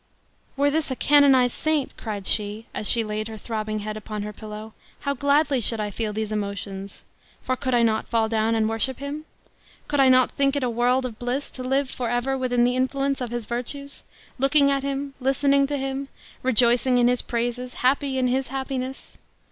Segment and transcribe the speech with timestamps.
[0.57, 4.33] "Were this a canonized saint," cried she, as she laid her throbbing head upon her
[4.33, 7.03] pillow, "how gladly should I feel these emotions!
[7.43, 9.25] For, could I not fall down and worship him?
[9.87, 13.21] Could I not think it a world of bliss, to live forever within the influence
[13.21, 14.03] of his virtues;
[14.39, 16.07] looking at him, listening to him,
[16.41, 19.19] rejoicing in his praises, happy in his happiness!